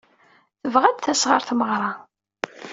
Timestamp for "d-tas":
0.97-1.23